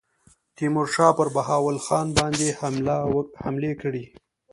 تیمورشاه 0.55 1.15
پر 1.17 1.27
بهاول 1.35 1.77
خان 1.85 2.07
باندي 2.17 2.49
حمله 3.45 3.71
کړې. 3.81 4.03